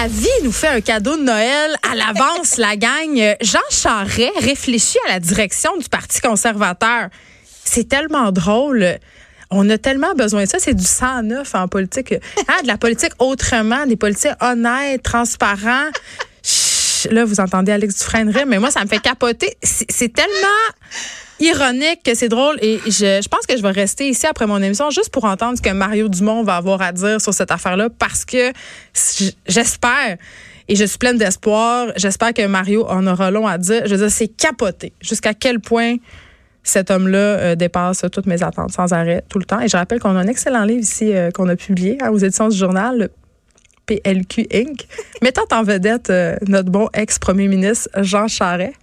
La 0.00 0.06
vie 0.06 0.28
nous 0.44 0.52
fait 0.52 0.68
un 0.68 0.80
cadeau 0.80 1.16
de 1.16 1.22
Noël 1.22 1.76
à 1.82 1.96
l'avance, 1.96 2.56
la 2.56 2.76
gang. 2.76 3.36
Jean 3.40 3.58
Charret 3.68 4.30
réfléchit 4.40 4.98
à 5.08 5.14
la 5.14 5.20
direction 5.20 5.76
du 5.76 5.88
Parti 5.88 6.20
conservateur. 6.20 7.08
C'est 7.64 7.88
tellement 7.88 8.30
drôle. 8.30 8.98
On 9.50 9.68
a 9.68 9.76
tellement 9.76 10.14
besoin 10.14 10.44
de 10.44 10.48
ça. 10.48 10.60
C'est 10.60 10.74
du 10.74 10.84
109 10.84 11.52
en 11.54 11.66
politique. 11.66 12.14
Ah, 12.46 12.62
de 12.62 12.68
la 12.68 12.78
politique 12.78 13.12
autrement, 13.18 13.86
des 13.86 13.96
politiques 13.96 14.30
honnêtes, 14.40 15.02
transparents. 15.02 15.88
Chut, 16.44 17.10
là, 17.10 17.24
vous 17.24 17.40
entendez 17.40 17.72
Alex 17.72 17.98
Dufresne 17.98 18.30
rire, 18.30 18.46
mais 18.46 18.60
moi, 18.60 18.70
ça 18.70 18.84
me 18.84 18.88
fait 18.88 19.00
capoter. 19.00 19.56
C'est 19.64 19.90
c'est 19.90 20.12
tellement 20.12 20.68
ironique 21.40 22.02
que 22.04 22.14
c'est 22.14 22.28
drôle. 22.28 22.56
Et 22.62 22.80
je, 22.86 23.20
je 23.22 23.28
pense 23.28 23.46
que 23.46 23.56
je 23.56 23.62
vais 23.62 23.70
rester 23.70 24.08
ici 24.08 24.26
après 24.26 24.46
mon 24.46 24.62
émission 24.62 24.90
juste 24.90 25.10
pour 25.10 25.24
entendre 25.24 25.56
ce 25.56 25.62
que 25.62 25.70
Mario 25.70 26.08
Dumont 26.08 26.42
va 26.42 26.56
avoir 26.56 26.82
à 26.82 26.92
dire 26.92 27.20
sur 27.20 27.34
cette 27.34 27.50
affaire-là 27.50 27.88
parce 27.98 28.24
que 28.24 28.52
j'espère 29.46 30.16
et 30.68 30.76
je 30.76 30.84
suis 30.84 30.98
pleine 30.98 31.16
d'espoir. 31.16 31.88
J'espère 31.96 32.34
que 32.34 32.46
Mario 32.46 32.86
en 32.88 33.06
aura 33.06 33.30
long 33.30 33.46
à 33.46 33.58
dire. 33.58 33.82
Je 33.86 33.94
veux 33.94 34.02
dire, 34.02 34.10
c'est 34.10 34.28
capoté. 34.28 34.92
Jusqu'à 35.00 35.34
quel 35.34 35.60
point 35.60 35.96
cet 36.62 36.90
homme-là 36.90 37.18
euh, 37.18 37.54
dépasse 37.54 38.04
toutes 38.12 38.26
mes 38.26 38.42
attentes 38.42 38.72
sans 38.72 38.92
arrêt, 38.92 39.24
tout 39.28 39.38
le 39.38 39.44
temps. 39.44 39.60
Et 39.60 39.68
je 39.68 39.76
rappelle 39.76 40.00
qu'on 40.00 40.14
a 40.16 40.20
un 40.20 40.26
excellent 40.26 40.64
livre 40.64 40.80
ici 40.80 41.14
euh, 41.14 41.30
qu'on 41.30 41.48
a 41.48 41.56
publié 41.56 41.96
hein, 42.02 42.10
aux 42.10 42.18
éditions 42.18 42.48
du 42.48 42.56
journal, 42.56 43.08
PLQ 43.86 44.46
Inc., 44.52 44.86
mettant 45.22 45.46
en 45.50 45.62
vedette 45.62 46.10
euh, 46.10 46.36
notre 46.46 46.70
bon 46.70 46.88
ex-premier 46.92 47.48
ministre 47.48 47.88
Jean 48.02 48.28
Charest. 48.28 48.74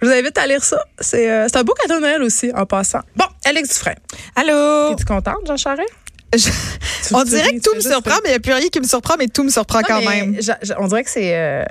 Je 0.00 0.06
vous 0.06 0.12
invite 0.12 0.38
à 0.38 0.46
lire 0.46 0.62
ça. 0.62 0.82
C'est 1.00 1.30
euh, 1.30 1.46
c'est 1.48 1.58
un 1.58 1.64
beau 1.64 1.74
cadeau 1.74 1.96
de 1.96 2.00
Noël 2.00 2.22
aussi, 2.22 2.50
en 2.54 2.66
passant. 2.66 3.00
Bon, 3.16 3.24
Alex 3.44 3.68
Dufresne, 3.70 3.96
Allô? 4.36 4.92
es-tu 4.92 5.04
contente, 5.04 5.46
Jean 5.46 5.56
Charest? 5.56 5.90
Je- 6.34 7.14
on 7.14 7.24
dirait 7.24 7.54
que 7.54 7.60
tout 7.62 7.74
me 7.74 7.80
surprend, 7.80 8.16
mais 8.22 8.28
il 8.28 8.32
n'y 8.32 8.36
a 8.36 8.40
plus 8.40 8.52
rien 8.52 8.68
qui 8.68 8.80
me 8.80 8.86
surprend, 8.86 9.14
mais 9.18 9.28
tout 9.28 9.42
me 9.44 9.48
surprend 9.50 9.80
quand 9.80 10.00
Non, 10.02 10.10
même. 10.10 10.36
je- 10.40 10.52
je- 10.62 10.74
on 10.78 10.86
dirait 10.86 11.02
que 11.04 11.10
c'est... 11.10 11.34
euh, 11.34 11.64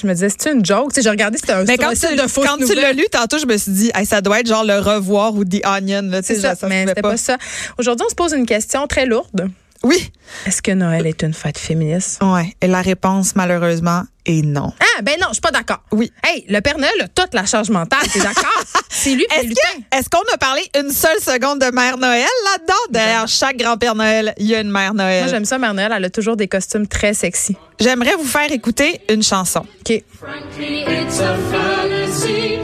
je 0.00 0.06
me 0.06 0.12
disais, 0.14 0.28
c'est 0.30 0.52
une 0.52 0.64
joke. 0.64 0.90
Tu 0.90 0.96
sais, 0.96 1.02
j'ai 1.02 1.10
regardé, 1.10 1.36
c'était 1.36 1.52
un, 1.54 1.64
Mais 1.64 1.76
quand, 1.76 1.90
tu, 1.90 2.14
de 2.14 2.22
quand 2.46 2.56
tu 2.58 2.74
l'as 2.74 2.92
lu 2.92 3.04
tantôt, 3.10 3.38
je 3.38 3.46
me 3.46 3.56
suis 3.56 3.72
dit, 3.72 3.90
Hey, 3.94 4.06
ça 4.06 4.20
doit 4.20 4.38
être 4.40 4.46
genre 4.46 4.62
le 4.64 4.78
revoir 4.78 5.34
ou 5.34 5.44
The 5.44 5.64
Onion. 5.66 6.08
C'est 6.22 6.36
ça, 6.36 6.54
ça 6.54 6.68
mais 6.68 6.86
c'était 6.86 7.02
pas. 7.02 7.16
ça. 7.16 7.36
Aujourd'hui, 7.78 8.06
on 8.06 8.10
se 8.10 8.14
pose 8.14 8.32
une 8.34 8.46
question 8.46 8.86
très 8.86 9.04
lourde. 9.06 9.48
Oui. 9.84 10.10
Est-ce 10.46 10.60
que 10.60 10.72
Noël 10.72 11.06
est 11.06 11.22
une 11.22 11.32
fête 11.34 11.56
féministe? 11.58 12.18
Ouais. 12.22 12.54
Et 12.60 12.66
la 12.66 12.82
réponse, 12.82 13.34
malheureusement, 13.36 14.02
est 14.26 14.42
non. 14.44 14.72
Ah, 14.80 15.02
ben 15.02 15.14
non, 15.20 15.28
je 15.28 15.34
suis 15.34 15.40
pas 15.40 15.50
d'accord. 15.52 15.80
Oui. 15.92 16.12
Hey, 16.24 16.44
le 16.48 16.60
Père 16.60 16.76
Noël 16.78 16.90
a 17.00 17.08
toute 17.08 17.32
la 17.32 17.46
charge 17.46 17.70
mentale, 17.70 18.00
t'es 18.12 18.18
d'accord? 18.18 18.62
c'est 18.90 19.14
lui 19.14 19.24
qui 19.30 19.36
Est-ce 19.38 19.48
que- 19.48 19.96
est-ce 19.96 20.08
qu'on 20.10 20.34
a 20.34 20.36
parlé 20.38 20.62
une 20.78 20.90
seule 20.90 21.20
seconde 21.20 21.60
de 21.60 21.70
Mère 21.72 21.96
Noël 21.96 22.26
là-dedans? 22.44 22.74
Derrière 22.90 23.28
chaque 23.28 23.56
grand-père 23.56 23.94
Noël, 23.94 24.34
il 24.38 24.46
y 24.46 24.54
a 24.54 24.60
une 24.60 24.70
Mère 24.70 24.92
Moi, 24.94 25.04
Noël. 25.04 25.28
j'aime 25.28 25.44
ça, 25.44 25.58
Mère 25.58 25.74
Noël. 25.74 25.92
Elle 25.96 26.04
a 26.04 26.10
toujours 26.10 26.36
des 26.36 26.48
costumes 26.48 26.86
très 26.88 27.14
sexy. 27.14 27.56
J'aimerais 27.80 28.14
vous 28.16 28.24
faire 28.26 28.50
écouter 28.52 29.00
une 29.08 29.22
chanson. 29.22 29.60
OK. 29.60 30.02
Frankly, 30.20 30.82
it's 30.88 31.20
a 31.20 31.36
fantasy, 31.52 32.58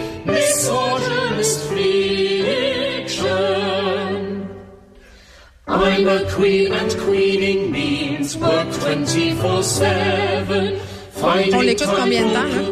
I'm 5.84 6.08
a 6.08 6.24
queen 6.30 6.72
and 6.72 6.90
queening 6.98 7.70
means 7.70 8.38
work 8.38 8.68
24-7. 8.68 10.80
Finding 10.80 10.93
On 11.26 11.60
l'écoute 11.60 11.88
combien 11.96 12.26
de 12.26 12.32
temps, 12.32 12.42
là? 12.42 12.64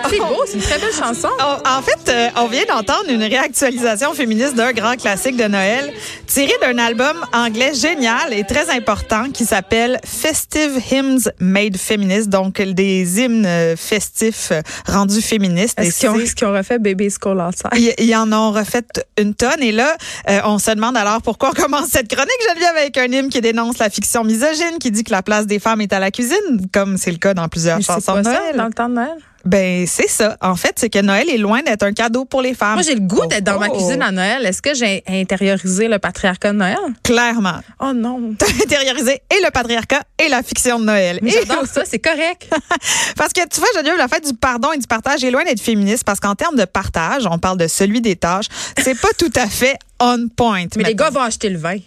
C'est 0.09 0.17
beau, 0.17 0.43
c'est 0.45 0.53
une 0.53 0.61
très 0.61 0.79
belle 0.79 0.93
chanson. 0.93 1.27
En, 1.39 1.77
en 1.77 1.81
fait, 1.81 2.09
euh, 2.09 2.29
on 2.37 2.47
vient 2.47 2.65
d'entendre 2.65 3.09
une 3.09 3.23
réactualisation 3.23 4.13
féministe 4.13 4.55
d'un 4.55 4.71
grand 4.73 4.95
classique 4.95 5.37
de 5.37 5.45
Noël, 5.45 5.93
tiré 6.27 6.51
d'un 6.61 6.77
album 6.77 7.25
anglais 7.33 7.73
génial 7.73 8.33
et 8.33 8.43
très 8.43 8.69
important 8.69 9.29
qui 9.31 9.45
s'appelle 9.45 9.99
Festive 10.05 10.79
Hymns 10.91 11.31
Made 11.39 11.77
Feminist, 11.77 12.29
donc 12.29 12.61
des 12.61 13.21
hymnes 13.21 13.45
euh, 13.45 13.75
festifs 13.75 14.49
euh, 14.51 14.61
rendus 14.87 15.21
féministes. 15.21 15.79
Est-ce 15.79 15.99
qu'ils 15.99 16.09
ont, 16.09 16.15
est-ce 16.19 16.35
qu'ils 16.35 16.47
ont 16.47 16.53
refait 16.53 16.79
Baby 16.79 17.09
School 17.09 17.39
Outside? 17.39 17.69
ils, 17.75 17.93
ils 17.97 18.15
en 18.15 18.31
ont 18.31 18.51
refait 18.51 18.85
une 19.17 19.35
tonne. 19.35 19.61
Et 19.61 19.71
là, 19.71 19.95
euh, 20.29 20.39
on 20.45 20.59
se 20.59 20.71
demande 20.71 20.97
alors 20.97 21.21
pourquoi 21.21 21.49
on 21.49 21.61
commence 21.61 21.89
cette 21.89 22.07
chronique, 22.07 22.31
Geneviève, 22.47 22.75
avec 22.77 22.97
un 22.97 23.08
qui 23.29 23.41
dénonce 23.41 23.77
la 23.79 23.89
fiction 23.89 24.23
misogyne, 24.23 24.79
qui 24.79 24.91
dit 24.91 25.03
que 25.03 25.11
la 25.11 25.21
place 25.21 25.47
des 25.47 25.59
femmes 25.59 25.81
est 25.81 25.93
à 25.93 25.99
la 25.99 26.11
cuisine, 26.11 26.67
comme 26.73 26.97
c'est 26.97 27.11
le 27.11 27.17
cas 27.17 27.33
dans 27.33 27.47
plusieurs 27.47 27.81
chansons 27.81 28.17
de 28.17 28.23
ça, 28.23 28.33
Noël. 28.33 28.55
dans 28.57 28.65
le 28.65 28.73
temps 28.73 28.89
de 28.89 28.95
Noël? 28.95 29.17
Ben, 29.45 29.87
c'est 29.87 30.09
ça. 30.09 30.37
En 30.41 30.55
fait, 30.55 30.73
c'est 30.77 30.89
que 30.89 30.99
Noël 30.99 31.29
est 31.29 31.37
loin 31.37 31.61
d'être 31.61 31.83
un 31.83 31.93
cadeau 31.93 32.25
pour 32.25 32.41
les 32.41 32.53
femmes. 32.53 32.73
Moi, 32.73 32.83
j'ai 32.83 32.95
le 32.95 33.01
goût 33.01 33.25
d'être 33.25 33.43
dans 33.43 33.57
ma 33.59 33.67
Oh, 33.69 33.73
oh. 33.73 33.77
cuisine 33.77 34.01
à 34.01 34.11
Noël. 34.11 34.45
Est-ce 34.45 34.61
que 34.61 34.73
j'ai 34.73 35.03
intériorisé 35.07 35.87
le 35.87 35.99
patriarcat 35.99 36.51
de 36.51 36.57
Noël? 36.57 36.77
Clairement. 37.03 37.59
Oh 37.79 37.93
non. 37.93 38.33
T'as 38.37 38.47
intériorisé 38.47 39.21
et 39.29 39.43
le 39.43 39.51
patriarcat 39.51 40.03
et 40.17 40.27
la 40.27 40.43
fiction 40.43 40.79
de 40.79 40.85
Noël. 40.85 41.19
Mais 41.21 41.31
j'adore 41.31 41.65
ça, 41.71 41.83
c'est 41.85 41.99
correct. 41.99 42.49
parce 43.15 43.33
que 43.33 43.47
tu 43.47 43.59
vois, 43.59 43.69
Geneviève, 43.75 43.97
la 43.97 44.07
fête 44.07 44.25
du 44.25 44.33
pardon 44.33 44.71
et 44.71 44.77
du 44.77 44.87
partage 44.87 45.23
est 45.23 45.31
loin 45.31 45.43
d'être 45.43 45.61
féministe 45.61 46.03
parce 46.03 46.19
qu'en 46.19 46.35
termes 46.35 46.55
de 46.55 46.65
partage, 46.65 47.25
on 47.29 47.37
parle 47.37 47.57
de 47.57 47.67
celui 47.67 48.01
des 48.01 48.15
tâches, 48.15 48.47
c'est 48.77 48.99
pas 48.99 49.13
tout 49.17 49.31
à 49.35 49.47
fait 49.47 49.75
on 49.99 50.27
point. 50.29 50.65
Mais 50.77 50.83
les 50.83 50.95
gars 50.95 51.09
vont 51.09 51.21
acheter 51.21 51.49
le 51.49 51.57
vin. 51.57 51.77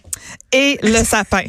Et 0.51 0.79
le 0.83 1.03
sapin. 1.03 1.43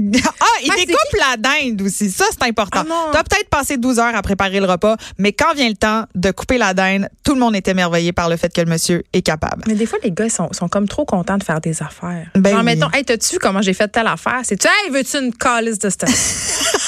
Ah, 0.00 0.44
il 0.62 0.70
Ah, 0.70 0.76
découpe 0.76 0.96
la 1.18 1.36
dinde 1.36 1.82
aussi. 1.82 2.10
Ça, 2.10 2.24
c'est 2.30 2.46
important. 2.48 2.84
Ah. 2.88 3.10
T'as 3.12 3.22
peut-être 3.24 3.48
passé 3.48 3.76
12 3.76 3.98
heures 3.98 4.14
à 4.14 4.22
préparer 4.22 4.60
le 4.60 4.66
repas, 4.66 4.96
mais 5.18 5.32
quand 5.32 5.54
vient 5.54 5.68
le 5.68 5.74
temps 5.74 6.04
de 6.14 6.30
couper 6.30 6.56
la 6.58 6.72
dinde, 6.74 7.08
tout 7.24 7.34
le 7.34 7.40
monde 7.40 7.56
est 7.56 7.66
émerveillé 7.68 8.12
par 8.12 8.28
le 8.28 8.36
fait 8.36 8.52
que 8.52 8.60
le 8.60 8.70
monsieur 8.70 9.02
est 9.12 9.22
capable. 9.22 9.64
Mais 9.66 9.74
des 9.74 9.86
fois, 9.86 9.98
les 10.04 10.12
gars 10.12 10.28
sont, 10.28 10.52
sont 10.52 10.68
comme 10.68 10.86
trop 10.88 11.04
contents 11.04 11.36
de 11.38 11.42
faire 11.42 11.60
des 11.60 11.82
affaires. 11.82 12.28
Ben 12.34 12.50
Genre, 12.50 12.58
oui. 12.60 12.64
mettons, 12.64 12.90
hey, 12.92 13.04
t'as-tu 13.04 13.34
vu 13.34 13.38
comment 13.40 13.60
j'ai 13.62 13.74
fait 13.74 13.88
telle 13.88 14.06
affaire? 14.06 14.40
C'est-tu, 14.44 14.66
hey, 14.68 14.90
veux-tu 14.92 15.16
une 15.18 15.34
calice 15.34 15.78
de 15.78 15.90
statue? 15.90 16.12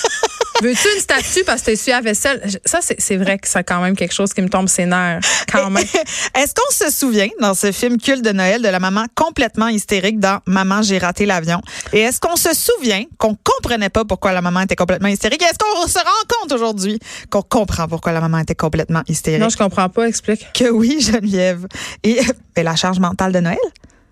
veux-tu 0.62 0.88
une 0.94 1.00
statue 1.00 1.44
parce 1.44 1.60
que 1.60 1.66
t'as 1.66 1.72
essuyé 1.72 1.92
la 1.92 2.00
vaisselle? 2.00 2.60
Ça, 2.64 2.78
c'est 2.80 3.00
c'est 3.00 3.16
vrai 3.16 3.38
que 3.38 3.48
c'est 3.48 3.64
quand 3.64 3.80
même 3.80 3.96
quelque 3.96 4.14
chose 4.14 4.32
qui 4.32 4.42
me 4.42 4.48
tombe 4.48 4.68
ses 4.68 4.86
nerfs, 4.86 5.20
quand 5.50 5.70
même. 5.70 5.84
Est-ce 6.34 6.54
qu'on 6.54 6.72
se 6.72 6.90
souvient 6.90 7.28
dans 7.40 7.54
ce 7.54 7.72
film 7.72 7.98
culte 7.98 8.24
de 8.24 8.32
Noël 8.32 8.62
de 8.62 8.68
la 8.68 8.78
maman 8.78 9.04
complètement 9.14 9.68
hystérique 9.68 10.18
dans 10.18 10.40
Maman, 10.46 10.82
j'ai 10.82 10.98
raté 10.98 11.26
l'avion? 11.26 11.60
Et 11.92 12.00
est-ce 12.00 12.20
qu'on 12.20 12.36
se 12.36 12.54
souvient 12.54 13.04
qu'on 13.18 13.36
comprenait 13.42 13.88
pas 13.88 14.04
pourquoi 14.04 14.32
la 14.32 14.42
maman 14.42 14.60
était 14.60 14.76
complètement 14.76 15.08
hystérique? 15.08 15.42
Est-ce 15.42 15.58
qu'on 15.58 15.86
se 15.88 15.98
rend 15.98 16.26
compte 16.28 16.52
aujourd'hui 16.52 16.98
qu'on 17.30 17.42
comprend 17.42 17.88
pourquoi 17.88 18.12
la 18.12 18.20
maman 18.20 18.38
était 18.38 18.54
complètement 18.54 19.02
hystérique? 19.08 19.40
Non, 19.40 19.48
je 19.48 19.56
comprends 19.56 19.88
pas, 19.88 20.06
explique. 20.06 20.46
Que 20.54 20.70
oui, 20.70 21.00
Geneviève. 21.00 21.66
Et 22.04 22.20
ben, 22.54 22.64
la 22.64 22.76
charge 22.76 23.00
mentale 23.00 23.32
de 23.32 23.40
Noël? 23.40 23.58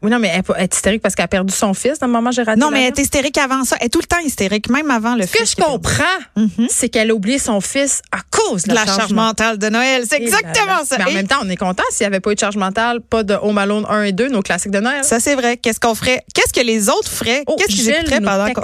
Oui, 0.02 0.10
non, 0.10 0.18
mais 0.18 0.28
elle, 0.34 0.42
elle 0.56 0.64
est 0.64 0.74
hystérique 0.74 1.02
parce 1.02 1.14
qu'elle 1.14 1.24
a 1.24 1.28
perdu 1.28 1.52
son 1.52 1.74
fils 1.74 1.98
dans 1.98 2.06
le 2.06 2.12
moment 2.12 2.30
raté 2.36 2.58
Non, 2.60 2.70
mais 2.70 2.82
elle 2.84 2.92
est 2.96 2.98
hystérique 3.00 3.36
avant 3.38 3.64
ça. 3.64 3.76
Elle 3.80 3.86
est 3.86 3.90
tout 3.90 3.98
le 4.00 4.06
temps 4.06 4.18
hystérique, 4.24 4.70
même 4.70 4.90
avant 4.90 5.14
le 5.14 5.26
Ce 5.26 5.32
que 5.32 5.38
fils 5.38 5.50
je 5.50 5.54
qui 5.56 5.62
est 5.62 5.64
perdu. 5.64 5.78
comprends, 5.80 6.66
c'est 6.70 6.88
qu'elle 6.88 7.10
a 7.10 7.14
oublié 7.14 7.38
son 7.38 7.60
fils 7.60 8.02
à 8.12 8.18
cause 8.30 8.62
de 8.64 8.74
la, 8.74 8.84
la 8.84 8.86
charge 8.96 9.12
mentale 9.12 9.58
de 9.58 9.68
Noël. 9.68 10.04
C'est 10.08 10.20
Et 10.22 10.26
là 10.26 10.30
là. 10.30 10.38
exactement 10.50 10.84
ça. 10.84 10.96
Mais 10.98 11.04
en 11.04 11.08
Et 11.08 11.14
même 11.14 11.26
temps, 11.28 11.38
on 11.42 11.48
est 11.50 11.56
content 11.56 11.82
s'il 11.90 12.04
n'y 12.04 12.06
avait 12.08 12.20
pas 12.20 12.30
eu 12.30 12.34
de 12.34 12.40
charge 12.40 12.56
mentale, 12.56 13.00
pas 13.00 13.22
de 13.24 13.34
Home 13.34 13.58
Alone 13.58 13.86
1 13.88 14.02
et 14.04 14.12
2, 14.12 14.28
nos 14.28 14.42
classiques 14.42 14.70
de 14.72 14.80
Noël. 14.80 15.02
ça, 15.04 15.18
c'est 15.20 15.34
vrai. 15.34 15.56
Qu'est-ce 15.56 15.80
qu'on 15.80 15.94
ferait? 15.94 16.22
Qu'est-ce 16.34 16.52
que 16.52 16.64
les 16.64 16.88
autres 16.88 17.08
feraient? 17.10 17.42
Oh, 17.46 17.56
Qu'est-ce 17.56 17.68
qu'ils 17.76 17.90
écouteraient 17.90 18.20
pendant 18.20 18.52
qu'on... 18.52 18.62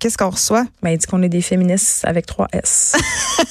Qu'est-ce 0.00 0.16
qu'on 0.16 0.30
reçoit? 0.30 0.64
Ben, 0.82 0.92
il 0.92 0.96
dit 0.98 1.06
qu'on 1.06 1.22
est 1.22 1.28
des 1.28 1.42
féministes 1.42 2.06
avec 2.06 2.24
trois 2.24 2.48
S. 2.54 2.96